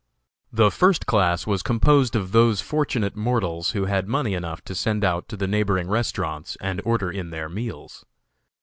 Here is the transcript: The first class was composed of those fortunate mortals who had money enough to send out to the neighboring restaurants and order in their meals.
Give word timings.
The 0.51 0.71
first 0.71 1.05
class 1.05 1.45
was 1.45 1.61
composed 1.61 2.15
of 2.15 2.31
those 2.31 2.59
fortunate 2.59 3.15
mortals 3.15 3.73
who 3.73 3.85
had 3.85 4.07
money 4.07 4.33
enough 4.33 4.63
to 4.63 4.73
send 4.73 5.03
out 5.05 5.27
to 5.29 5.37
the 5.37 5.45
neighboring 5.45 5.87
restaurants 5.89 6.57
and 6.59 6.81
order 6.83 7.11
in 7.11 7.29
their 7.29 7.49
meals. 7.49 8.03